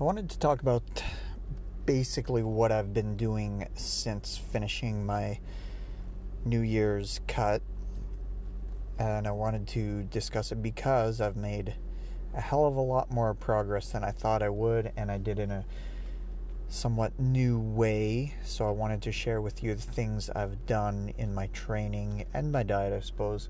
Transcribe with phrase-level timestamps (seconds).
[0.00, 1.02] I wanted to talk about
[1.84, 5.40] basically what I've been doing since finishing my
[6.44, 7.62] New Year's cut.
[8.96, 11.74] And I wanted to discuss it because I've made
[12.32, 15.40] a hell of a lot more progress than I thought I would, and I did
[15.40, 15.64] in a
[16.68, 18.34] somewhat new way.
[18.44, 22.52] So I wanted to share with you the things I've done in my training and
[22.52, 23.48] my diet, I suppose,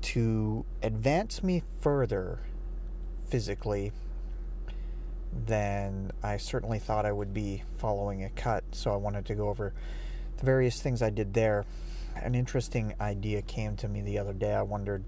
[0.00, 2.40] to advance me further
[3.28, 3.92] physically
[5.46, 8.64] than I certainly thought I would be following a cut.
[8.72, 9.72] So I wanted to go over
[10.36, 11.64] the various things I did there.
[12.16, 14.54] An interesting idea came to me the other day.
[14.54, 15.04] I wondered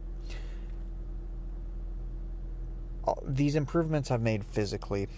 [3.07, 5.09] oh, these improvements I've made physically,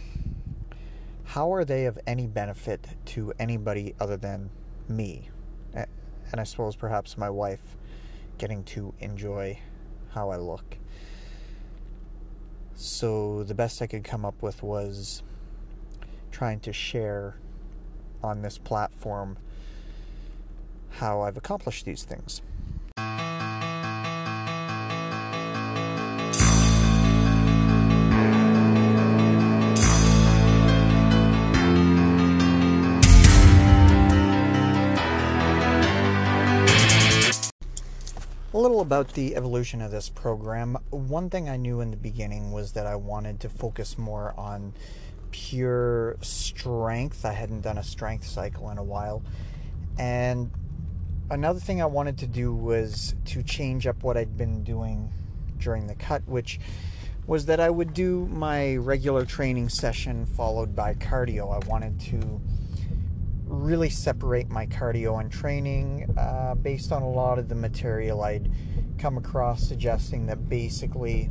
[1.25, 4.51] how are they of any benefit to anybody other than
[4.89, 5.29] me?
[6.33, 7.77] And I suppose perhaps my wife
[8.39, 9.61] getting to enjoy
[10.11, 10.77] how I look.
[12.77, 15.23] So the best I could come up with was
[16.31, 17.37] trying to share
[18.23, 19.39] on this platform
[20.91, 22.43] how I've accomplished these things.
[38.67, 40.77] Little about the evolution of this program.
[40.91, 44.73] One thing I knew in the beginning was that I wanted to focus more on
[45.31, 47.25] pure strength.
[47.25, 49.23] I hadn't done a strength cycle in a while.
[50.01, 50.51] And
[51.31, 55.13] another thing I wanted to do was to change up what I'd been doing
[55.59, 56.59] during the cut, which
[57.25, 61.55] was that I would do my regular training session followed by cardio.
[61.55, 62.41] I wanted to
[63.47, 68.51] really separate my cardio and training uh, based on a lot of the material I'd
[68.99, 71.31] come across suggesting that basically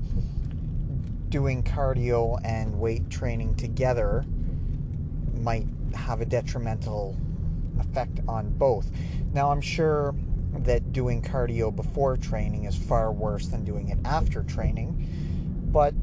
[1.29, 4.25] doing cardio and weight training together
[5.41, 7.17] might have a detrimental
[7.79, 8.89] effect on both.
[9.33, 10.15] Now, I'm sure
[10.59, 15.05] that doing cardio before training is far worse than doing it after training,
[15.71, 15.93] but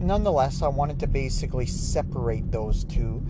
[0.00, 3.22] nonetheless, I wanted to basically separate those two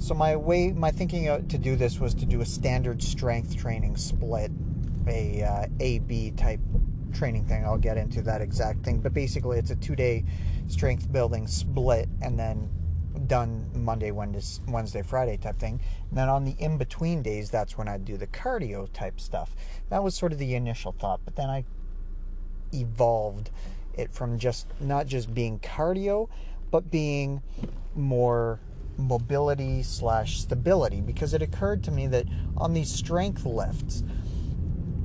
[0.00, 3.96] so my way, my thinking to do this was to do a standard strength training
[3.96, 4.50] split,
[5.06, 6.60] a uh, A-B type
[7.12, 7.64] training thing.
[7.64, 10.24] I'll get into that exact thing, but basically it's a two-day
[10.68, 12.70] strength building split, and then
[13.26, 15.80] done Monday, Wednesday, Friday type thing.
[16.08, 19.54] And then on the in between days, that's when I do the cardio type stuff.
[19.90, 21.64] That was sort of the initial thought, but then I
[22.72, 23.50] evolved
[23.94, 26.28] it from just not just being cardio,
[26.70, 27.42] but being
[27.94, 28.60] more
[29.00, 34.02] mobility slash stability because it occurred to me that on these strength lifts,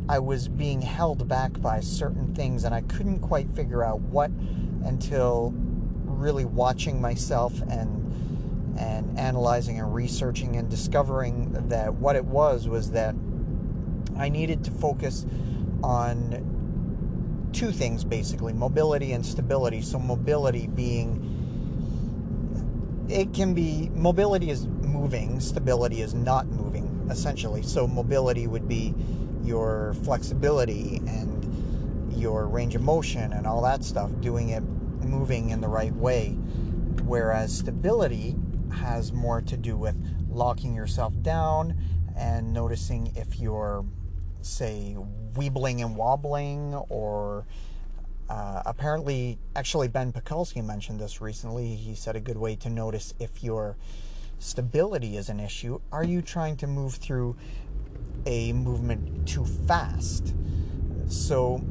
[0.08, 4.30] I was being held back by certain things and I couldn't quite figure out what
[4.84, 5.54] until
[6.06, 8.04] really watching myself and
[8.78, 13.16] and analyzing and researching and discovering that what it was was that
[14.18, 15.26] I needed to focus
[15.82, 19.82] on two things basically mobility and stability.
[19.82, 21.35] So, mobility being
[23.10, 27.62] it can be mobility is moving, stability is not moving, essentially.
[27.62, 28.94] So, mobility would be
[29.44, 34.64] your flexibility and your range of motion and all that stuff, doing it
[35.04, 36.30] moving in the right way.
[37.04, 38.36] Whereas stability
[38.72, 39.96] has more to do with
[40.30, 41.78] locking yourself down
[42.18, 43.86] and noticing if you're,
[44.42, 44.96] say,
[45.34, 47.46] weebling and wobbling or
[48.30, 51.76] uh, apparently, actually, Ben Pakulski mentioned this recently.
[51.76, 53.78] He said a good way to notice if your
[54.40, 55.80] stability is an issue.
[55.92, 57.36] Are you trying to move through
[58.26, 60.34] a movement too fast?
[61.08, 61.64] So,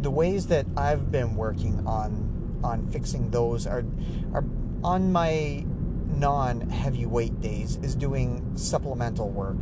[0.00, 3.84] the ways that I've been working on on fixing those are
[4.34, 4.44] are
[4.82, 5.64] on my
[6.08, 9.56] non-heavyweight days is doing supplemental work,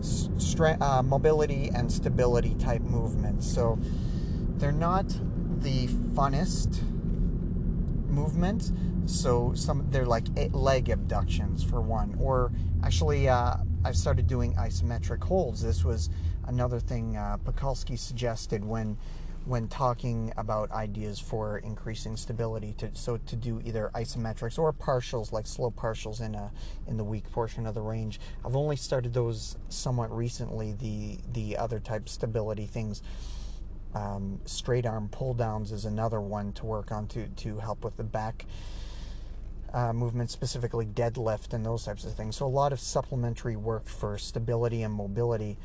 [0.00, 3.50] Stra- uh, mobility and stability type movements.
[3.50, 3.78] So
[4.56, 5.06] they're not
[5.62, 6.82] the funnest
[8.08, 8.72] movements.
[9.06, 12.52] So some they're like leg abductions for one, or
[12.84, 15.62] actually uh, I've started doing isometric holds.
[15.62, 16.10] This was
[16.46, 18.96] another thing uh, Pakulski suggested when
[19.44, 22.74] when talking about ideas for increasing stability.
[22.78, 26.52] To, so to do either isometrics or partials, like slow partials in a
[26.86, 28.20] in the weak portion of the range.
[28.44, 30.72] I've only started those somewhat recently.
[30.72, 33.02] The the other type stability things.
[33.94, 37.96] Um, straight arm pull downs is another one to work on to, to help with
[37.96, 38.46] the back
[39.72, 42.36] uh, movement, specifically deadlift and those types of things.
[42.36, 45.58] So, a lot of supplementary work for stability and mobility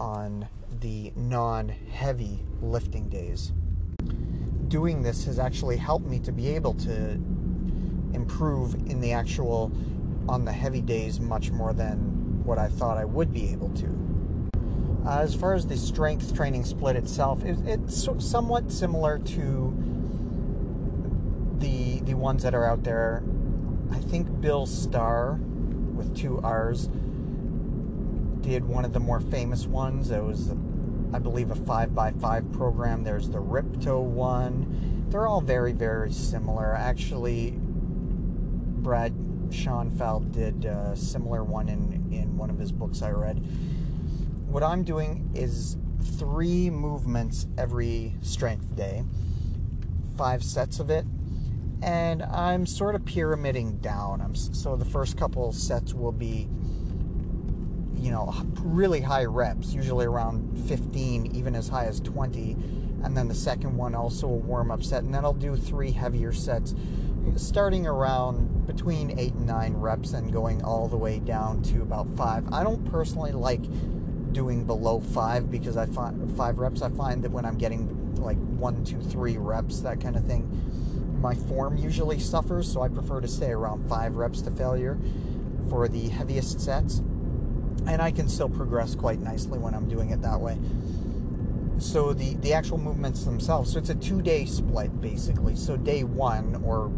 [0.00, 0.48] on
[0.80, 3.52] the non heavy lifting days.
[4.68, 7.20] Doing this has actually helped me to be able to
[8.14, 9.72] improve in the actual
[10.28, 14.11] on the heavy days much more than what I thought I would be able to.
[15.04, 19.74] Uh, as far as the strength training split itself, it, it's somewhat similar to
[21.58, 23.22] the the ones that are out there.
[23.90, 26.88] I think Bill Starr with two R's
[28.42, 30.10] did one of the more famous ones.
[30.10, 30.50] It was,
[31.12, 33.02] I believe, a five by five program.
[33.04, 35.06] There's the Rippetoe one.
[35.08, 36.74] They're all very very similar.
[36.74, 39.12] Actually, Brad
[39.50, 43.44] Schoenfeld did a similar one in in one of his books I read.
[44.52, 45.78] What I'm doing is
[46.18, 49.02] three movements every strength day,
[50.18, 51.06] five sets of it,
[51.82, 54.20] and I'm sort of pyramiding down.
[54.20, 56.50] I'm so the first couple sets will be
[57.96, 62.52] you know really high reps, usually around 15, even as high as 20,
[63.04, 65.92] and then the second one also a warm up set, and then I'll do three
[65.92, 66.74] heavier sets,
[67.36, 72.06] starting around between eight and nine reps and going all the way down to about
[72.18, 72.52] five.
[72.52, 73.62] I don't personally like
[74.32, 76.82] doing below five because I find five reps.
[76.82, 80.48] I find that when I'm getting like one, two, three reps, that kind of thing
[81.22, 84.98] my form usually suffers, so I prefer to stay around five reps to failure
[85.70, 86.98] for the heaviest sets.
[87.86, 90.58] And I can still progress quite nicely when I'm doing it that way.
[91.78, 95.56] So the, the actual movements themselves, so it's a two day split basically.
[95.56, 96.92] So day one or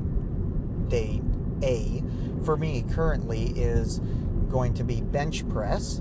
[0.88, 1.20] day
[1.62, 2.02] A
[2.44, 3.98] for me currently is
[4.48, 6.00] going to be bench press.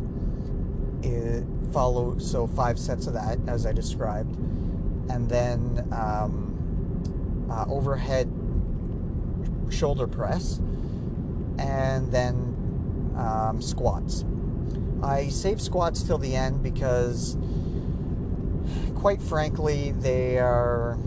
[1.74, 4.36] Follow so five sets of that as I described,
[5.10, 8.32] and then um, uh, overhead
[9.72, 10.60] shoulder press,
[11.58, 14.24] and then um, squats.
[15.02, 17.38] I save squats till the end because,
[18.96, 20.98] quite frankly, they are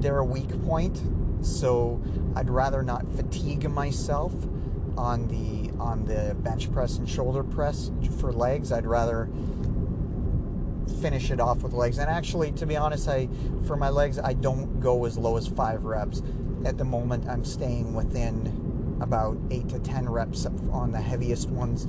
[0.00, 1.00] they're a weak point.
[1.42, 2.02] So
[2.34, 4.34] I'd rather not fatigue myself
[4.98, 7.90] on the on the bench press and shoulder press
[8.20, 8.70] for legs.
[8.70, 9.28] I'd rather
[11.00, 11.98] finish it off with legs.
[11.98, 13.28] And actually, to be honest, I
[13.66, 16.22] for my legs, I don't go as low as five reps.
[16.64, 21.88] At the moment, I'm staying within about eight to ten reps on the heaviest ones.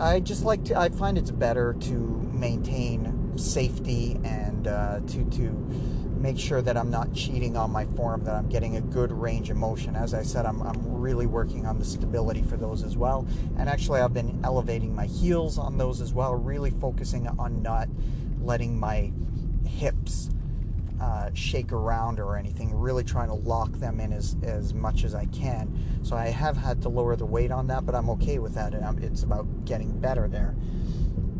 [0.00, 0.78] I just like to.
[0.78, 1.94] I find it's better to
[2.32, 8.24] maintain safety and uh, to to make sure that I'm not cheating on my form,
[8.24, 9.96] that I'm getting a good range of motion.
[9.96, 13.26] As I said, I'm, I'm really working on the stability for those as well.
[13.58, 17.88] And actually, I've been elevating my heels on those as well, really focusing on not
[18.40, 19.10] letting my
[19.66, 20.30] hips
[21.00, 25.16] uh, shake around or anything, really trying to lock them in as, as much as
[25.16, 26.00] I can.
[26.04, 28.72] So I have had to lower the weight on that, but I'm okay with that.
[29.02, 30.54] It's about getting better there.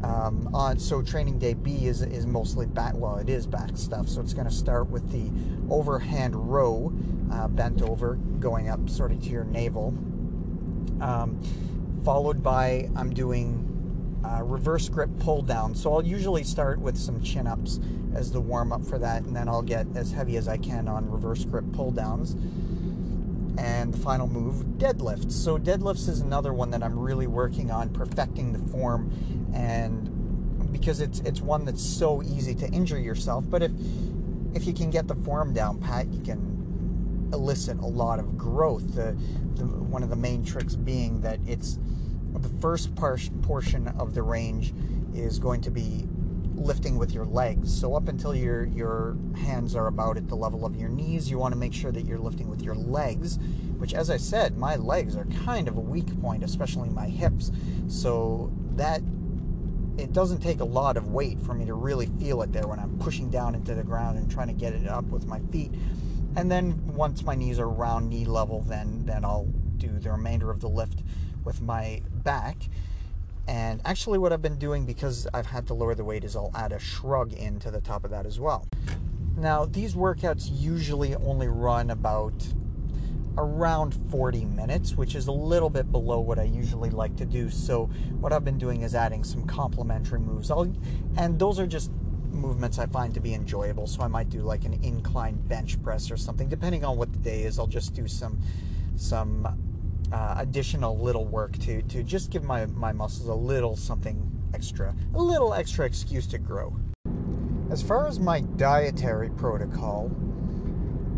[0.02, 2.94] Um, on so training day B is is mostly back.
[2.96, 4.08] Well, it is back stuff.
[4.08, 5.30] So it's going to start with the
[5.72, 6.92] overhand row,
[7.32, 9.88] uh, bent over, going up sort of to your navel.
[11.00, 11.40] Um,
[12.04, 13.68] followed by I'm doing
[14.24, 15.74] uh, reverse grip pull down.
[15.74, 17.80] So I'll usually start with some chin ups
[18.14, 20.88] as the warm up for that, and then I'll get as heavy as I can
[20.88, 22.36] on reverse grip pull downs.
[23.58, 25.32] And the final move, deadlifts.
[25.32, 29.10] So deadlifts is another one that I'm really working on perfecting the form
[29.54, 30.08] and
[30.72, 33.44] because it's it's one that's so easy to injure yourself.
[33.48, 33.72] But if
[34.54, 38.94] if you can get the form down pat, you can elicit a lot of growth.
[38.94, 39.16] The,
[39.54, 41.78] the one of the main tricks being that it's
[42.32, 44.72] the first par- portion of the range
[45.14, 46.08] is going to be
[46.54, 47.72] lifting with your legs.
[47.72, 51.38] So up until your your hands are about at the level of your knees, you
[51.38, 53.38] want to make sure that you're lifting with your legs,
[53.78, 57.50] which as I said, my legs are kind of a weak point, especially my hips.
[57.88, 59.02] So that
[59.98, 62.78] it doesn't take a lot of weight for me to really feel it there when
[62.78, 65.72] I'm pushing down into the ground and trying to get it up with my feet.
[66.34, 70.50] And then once my knees are around knee level, then then I'll do the remainder
[70.50, 71.02] of the lift
[71.44, 72.68] with my back.
[73.48, 76.52] And actually, what I've been doing because I've had to lower the weight is I'll
[76.54, 78.68] add a shrug into the top of that as well.
[79.36, 82.34] Now, these workouts usually only run about
[83.38, 87.50] around 40 minutes, which is a little bit below what I usually like to do.
[87.50, 87.86] So
[88.20, 90.50] what I've been doing is adding some complementary moves.
[90.50, 90.72] I'll,
[91.16, 91.90] and those are just
[92.30, 93.86] movements I find to be enjoyable.
[93.86, 97.18] So I might do like an incline bench press or something, depending on what the
[97.18, 97.58] day is.
[97.58, 98.40] I'll just do some
[98.96, 99.71] some
[100.12, 104.94] uh, additional little work to to just give my my muscles a little something extra,
[105.14, 106.76] a little extra excuse to grow.
[107.70, 110.10] As far as my dietary protocol,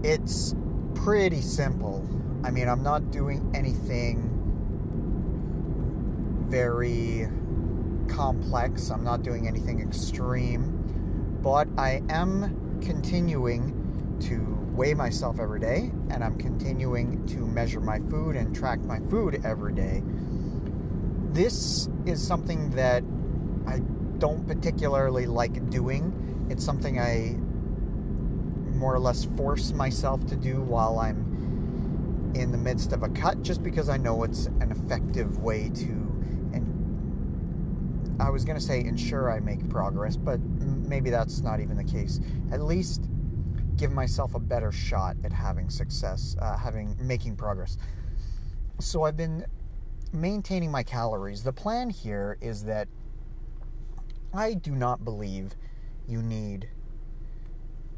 [0.05, 0.55] it's
[0.95, 2.09] pretty simple.
[2.45, 4.31] I mean, I'm not doing anything
[6.49, 7.27] very
[8.09, 15.93] complex, I'm not doing anything extreme, but I am continuing to weigh myself every day
[16.11, 20.03] and I'm continuing to measure my food and track my food every day.
[21.33, 23.05] This is something that
[23.67, 23.81] I
[24.19, 26.47] don't particularly like doing.
[26.51, 27.37] It's something I
[28.75, 33.43] more or less force myself to do while I'm in the midst of a cut
[33.43, 35.85] just because I know it's an effective way to
[36.53, 41.77] and I was going to say ensure I make progress, but maybe that's not even
[41.77, 42.21] the case.
[42.53, 43.09] At least
[43.77, 47.77] give myself a better shot at having success, uh, having making progress.
[48.81, 49.47] So I've been
[50.13, 51.43] maintaining my calories.
[51.43, 52.89] The plan here is that
[54.33, 55.55] I do not believe
[56.09, 56.69] you need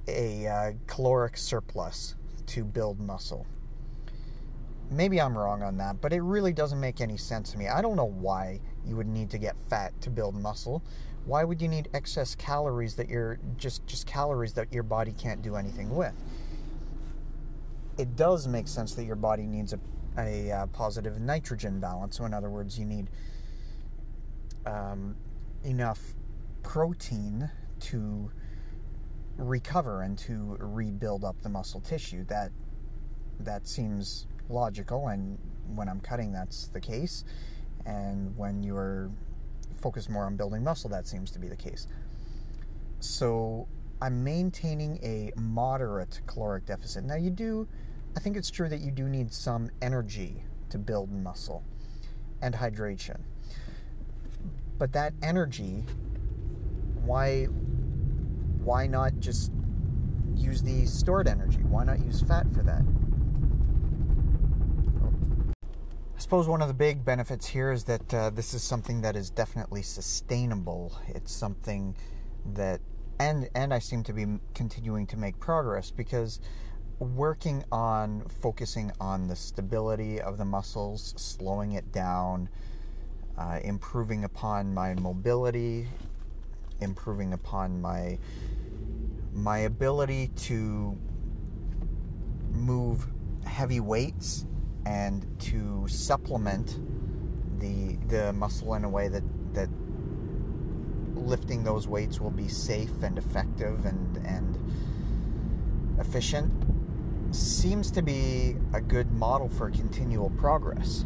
[0.08, 2.14] a uh, caloric surplus
[2.46, 3.46] to build muscle.
[4.90, 7.68] Maybe I'm wrong on that, but it really doesn't make any sense to me.
[7.68, 10.82] I don't know why you would need to get fat to build muscle.
[11.26, 15.42] Why would you need excess calories that you're just just calories that your body can't
[15.42, 16.14] do anything with?
[17.98, 19.80] It does make sense that your body needs a,
[20.18, 22.16] a uh, positive nitrogen balance.
[22.16, 23.10] So, in other words, you need
[24.66, 25.16] um,
[25.64, 26.00] enough
[26.62, 28.30] protein to
[29.36, 32.24] recover and to rebuild up the muscle tissue.
[32.26, 32.52] That
[33.40, 35.38] that seems logical, and
[35.74, 37.24] when I'm cutting, that's the case.
[37.84, 39.10] And when you're
[39.76, 41.86] focused more on building muscle, that seems to be the case.
[43.00, 43.68] So
[44.00, 47.04] I'm maintaining a moderate caloric deficit.
[47.04, 47.68] Now, you do,
[48.16, 51.64] I think it's true that you do need some energy to build muscle
[52.42, 53.20] and hydration.
[54.78, 55.84] But that energy,
[57.04, 57.46] why
[58.66, 59.52] why not just
[60.34, 61.58] use the stored energy?
[61.58, 62.82] Why not use fat for that?
[66.16, 69.16] I suppose one of the big benefits here is that uh, this is something that
[69.16, 70.98] is definitely sustainable.
[71.08, 71.94] It's something
[72.54, 72.80] that,
[73.20, 76.40] and and I seem to be continuing to make progress because
[77.00, 82.48] working on focusing on the stability of the muscles, slowing it down,
[83.36, 85.86] uh, improving upon my mobility,
[86.80, 88.18] improving upon my
[89.34, 90.96] my ability to
[92.54, 93.06] move
[93.44, 94.46] heavy weights
[94.86, 96.78] and to supplement
[97.58, 99.68] the the muscle in a way that that
[101.14, 104.56] lifting those weights will be safe and effective and and
[105.98, 106.52] efficient
[107.34, 111.04] seems to be a good model for continual progress.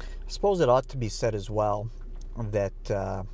[0.00, 1.90] I suppose it ought to be said as well
[2.38, 3.24] that uh,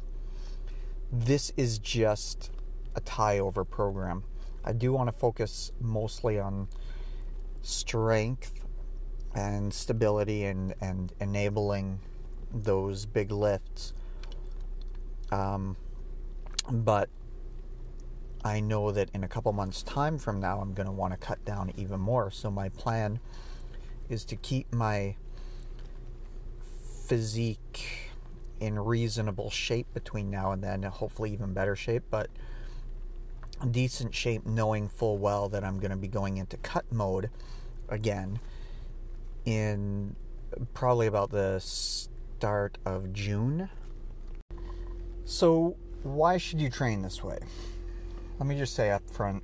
[1.12, 2.50] this is just
[2.96, 4.24] a tie over program.
[4.64, 6.68] I do want to focus mostly on
[7.62, 8.65] strength
[9.36, 12.00] and stability and, and enabling
[12.52, 13.92] those big lifts.
[15.30, 15.76] Um,
[16.70, 17.10] but
[18.42, 21.18] I know that in a couple months' time from now, I'm going to want to
[21.18, 22.30] cut down even more.
[22.30, 23.20] So, my plan
[24.08, 25.16] is to keep my
[27.06, 28.10] physique
[28.58, 32.30] in reasonable shape between now and then, hopefully, even better shape, but
[33.70, 37.30] decent shape, knowing full well that I'm going to be going into cut mode
[37.88, 38.40] again
[39.46, 40.14] in
[40.74, 43.70] probably about the start of June.
[45.24, 47.38] So, why should you train this way?
[48.38, 49.42] Let me just say up front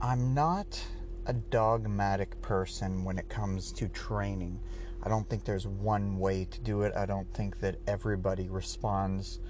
[0.00, 0.84] I'm not
[1.26, 4.60] a dogmatic person when it comes to training.
[5.02, 6.92] I don't think there's one way to do it.
[6.94, 9.40] I don't think that everybody responds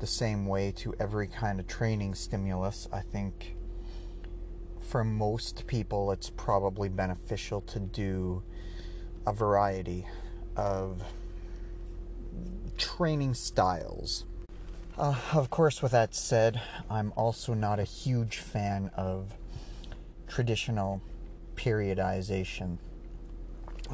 [0.00, 2.88] the same way to every kind of training stimulus.
[2.92, 3.54] I think
[4.92, 8.42] for most people, it's probably beneficial to do
[9.26, 10.06] a variety
[10.54, 11.02] of
[12.76, 14.26] training styles.
[14.98, 19.32] Uh, of course, with that said, I'm also not a huge fan of
[20.28, 21.00] traditional
[21.54, 22.76] periodization.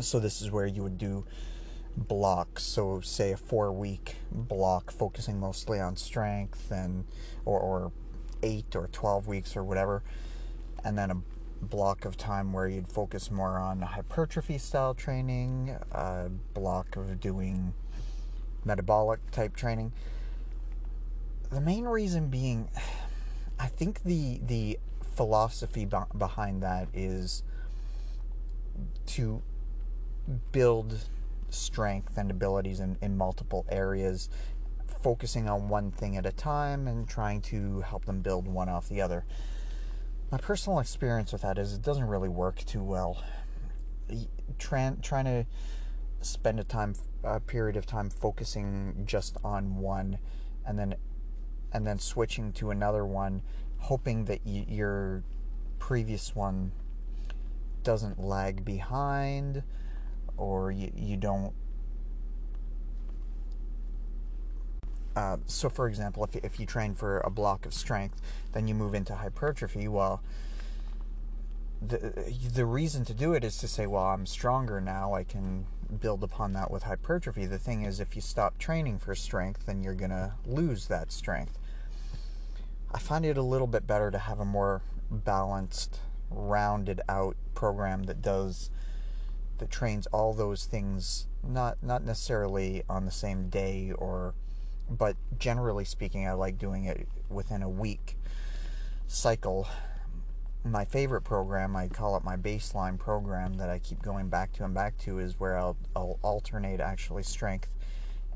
[0.01, 1.25] So, this is where you would do
[1.97, 2.65] blocks.
[2.65, 7.05] So, say a four week block focusing mostly on strength and
[7.45, 7.93] or, or
[8.43, 10.03] eight or 12 weeks or whatever
[10.89, 11.17] and then a
[11.67, 17.75] block of time where you'd focus more on hypertrophy style training, a block of doing
[18.65, 19.93] metabolic type training.
[21.51, 22.71] The main reason being,
[23.61, 24.79] I think the the
[25.15, 27.43] philosophy behind that is
[29.07, 29.43] to
[30.53, 30.97] build
[31.51, 34.31] strength and abilities in, in multiple areas,
[35.03, 38.89] focusing on one thing at a time and trying to help them build one off
[38.89, 39.25] the other
[40.31, 43.23] my personal experience with that is it doesn't really work too well.
[44.59, 45.47] Trying trying to
[46.21, 46.95] spend a time
[47.25, 50.19] a period of time focusing just on one,
[50.67, 50.95] and then
[51.73, 53.43] and then switching to another one,
[53.79, 55.23] hoping that you're
[55.79, 56.73] previous one
[57.83, 59.63] doesn't lag behind
[60.37, 61.53] or you, you don't
[65.19, 68.21] uh, so for example if, if you train for a block of strength
[68.53, 70.23] then you move into hypertrophy well
[71.81, 72.13] the
[72.55, 75.67] the reason to do it is to say well I'm stronger now I can
[76.01, 77.47] build upon that with hypertrophy.
[77.47, 81.13] The thing is if you stop training for strength then you're going to lose that
[81.13, 81.59] strength.
[82.93, 88.05] I find it a little bit better to have a more balanced rounded out program
[88.05, 88.71] that does
[89.59, 94.35] that trains all those things not not necessarily on the same day or
[94.89, 98.17] but generally speaking I like doing it within a week
[99.07, 99.69] cycle
[100.65, 104.65] my favorite program I call it my baseline program that I keep going back to
[104.65, 107.71] and back to is where I'll, I'll alternate actually strength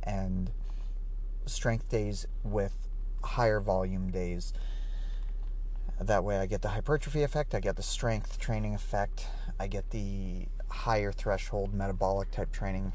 [0.03, 0.51] and
[1.47, 2.89] strength days with
[3.23, 4.53] higher volume days
[6.07, 9.27] that way, I get the hypertrophy effect, I get the strength training effect,
[9.59, 12.93] I get the higher threshold metabolic type training.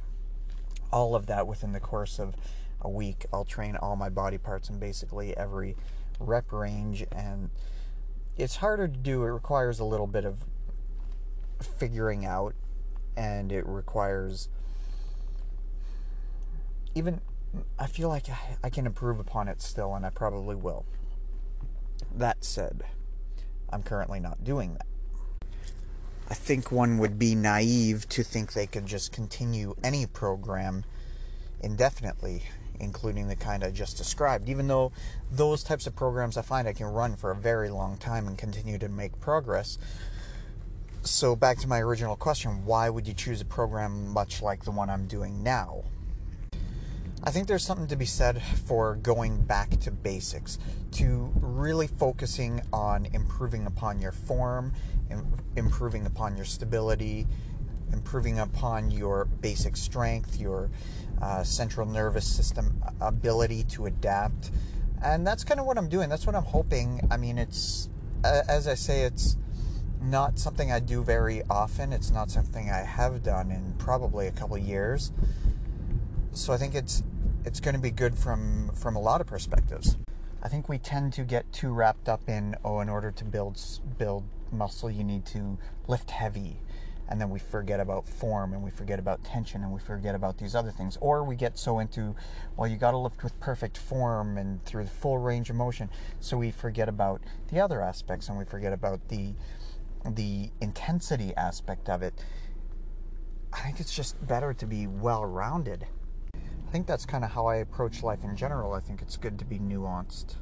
[0.92, 2.36] All of that within the course of
[2.82, 3.26] a week.
[3.34, 5.76] I'll train all my body parts in basically every
[6.20, 7.50] rep range, and
[8.38, 9.24] it's harder to do.
[9.24, 10.46] It requires a little bit of
[11.62, 12.54] figuring out,
[13.16, 14.50] and it requires
[16.96, 17.22] even.
[17.80, 18.26] I feel like
[18.64, 20.86] I can improve upon it still, and I probably will.
[22.14, 22.84] That said,
[23.70, 24.86] I'm currently not doing that.
[26.30, 30.84] I think one would be naive to think they could just continue any program
[31.62, 32.44] indefinitely,
[32.80, 34.92] including the kind I just described, even though
[35.32, 38.38] those types of programs I find I can run for a very long time and
[38.38, 39.78] continue to make progress.
[41.04, 44.72] So, back to my original question why would you choose a program much like the
[44.72, 45.84] one I'm doing now?
[47.24, 50.60] I think there's something to be said for going back to basics,
[50.94, 54.74] to really focusing on improving upon your form,
[55.10, 57.28] and improving upon your stability,
[57.92, 60.70] improving upon your basic strength, your
[61.22, 64.52] uh, central nervous system ability to adapt.
[65.04, 66.10] And that's kind of what I'm doing.
[66.10, 67.02] That's what I'm hoping.
[67.12, 67.90] I mean, it's,
[68.24, 69.38] as I say, it's
[70.02, 71.94] not something I do very often.
[71.94, 75.12] It's not something I have done in probably a couple years
[76.38, 77.04] so I think it's
[77.46, 79.98] it's going to be good from from a lot of perspectives.
[80.44, 83.60] I think we tend to get too wrapped up in oh, in order to build
[83.98, 86.62] build muscle, you need to lift heavy,
[87.10, 90.38] and then we forget about form and we forget about tension and we forget about
[90.38, 90.98] these other things.
[91.02, 92.16] Or we get so into
[92.56, 95.90] well, you got to lift with perfect form and through the full range of motion,
[96.20, 99.34] so we forget about the other aspects and we forget about the
[100.06, 102.14] the intensity aspect of it.
[103.54, 105.88] I think it's just better to be well rounded.
[106.36, 108.74] I think that's kind of how I approach life in general.
[108.74, 110.36] I think it's good to be nuanced.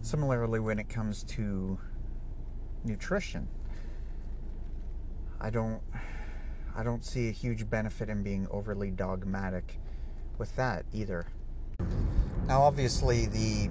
[0.00, 1.78] Similarly, when it comes to
[2.84, 3.48] nutrition,
[5.42, 5.82] I don't
[6.76, 9.80] I don't see a huge benefit in being overly dogmatic
[10.38, 11.26] with that either.
[12.46, 13.68] Now, obviously, the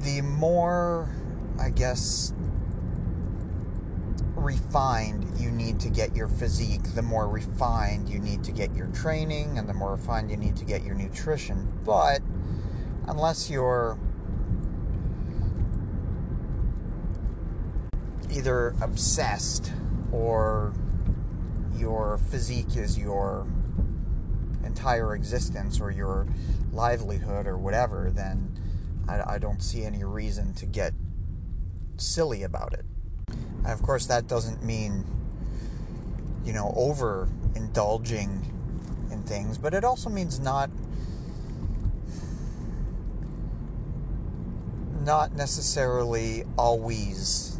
[0.00, 1.14] the more
[1.58, 2.32] I guess
[4.34, 8.86] refined you need to get your physique, the more refined you need to get your
[8.88, 11.70] training, and the more refined you need to get your nutrition.
[11.84, 12.22] But
[13.06, 13.98] unless you're
[18.30, 19.72] either obsessed
[20.12, 20.72] or
[21.76, 23.46] your physique is your
[24.64, 26.26] entire existence or your
[26.72, 28.58] livelihood or whatever, then
[29.08, 30.92] I, I don't see any reason to get
[31.96, 32.84] silly about it.
[33.28, 35.04] And of course, that doesn't mean,
[36.44, 38.50] you know, over indulging
[39.10, 40.70] in things, but it also means not
[45.04, 47.53] not necessarily always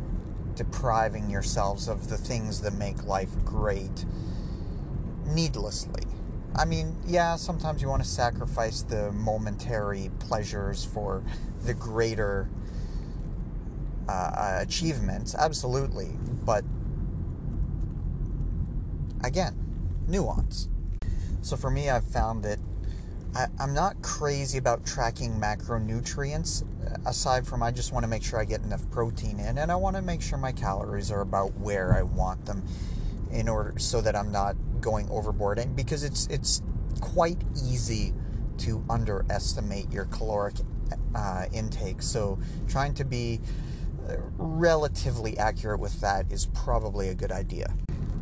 [0.55, 4.05] depriving yourselves of the things that make life great
[5.27, 6.05] needlessly.
[6.57, 11.25] I mean, yeah, sometimes you want to sacrifice the momentary pleasures for
[11.65, 12.49] the greater
[14.09, 16.11] uh, achievements, absolutely,
[16.45, 16.65] but
[19.25, 19.57] again,
[20.07, 20.69] nuance.
[21.43, 22.59] So for me, I've found that
[23.35, 26.67] I, am not crazy about tracking macronutrients, uh,
[27.07, 29.77] aside from I just want to make sure I get enough protein in, and I
[29.77, 32.65] want to make sure my calories are about where I want them,
[33.31, 35.59] in order so that I'm not going overboard.
[35.59, 36.63] And because it's it's
[37.01, 38.15] quite easy
[38.59, 40.55] to underestimate your caloric
[41.15, 43.41] uh, intake, so trying to be
[44.37, 47.75] relatively accurate with that is probably a good idea.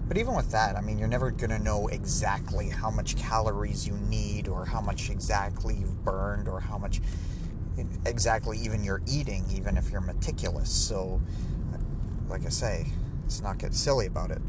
[0.06, 3.86] But even with that, I mean, you're never going to know exactly how much calories
[3.86, 7.00] you need or how much exactly you've burned or how much
[8.06, 10.70] exactly even your eating, even if you're meticulous.
[10.70, 11.20] So,
[12.28, 12.86] like I say,
[13.22, 14.42] let's not get silly about it.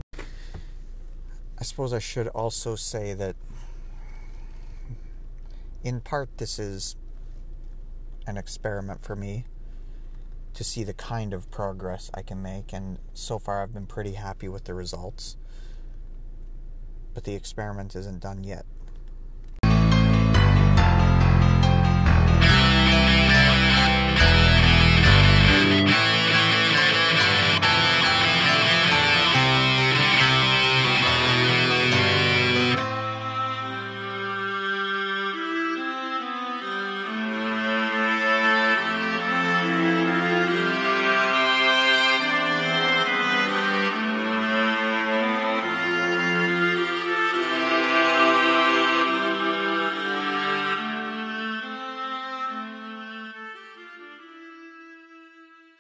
[1.60, 3.36] I suppose I should also say that
[5.84, 6.96] in part this is
[8.26, 9.46] an experiment for me
[10.54, 14.14] to see the kind of progress I can make, and so far I've been pretty
[14.14, 15.38] happy with the results.
[17.14, 18.66] But the experiment isn't done yet.